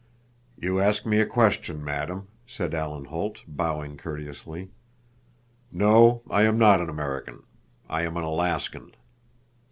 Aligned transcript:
"You 0.57 0.79
ask 0.79 1.05
me 1.05 1.19
a 1.19 1.27
question, 1.27 1.83
madam," 1.85 2.27
said 2.47 2.73
Alan 2.73 3.05
Holt, 3.05 3.41
bowing 3.47 3.97
courteously. 3.99 4.71
"No, 5.71 6.23
I 6.27 6.41
am 6.41 6.57
not 6.57 6.81
an 6.81 6.89
American. 6.89 7.43
I 7.87 8.01
am 8.01 8.17
an 8.17 8.23
Alaskan." 8.23 8.95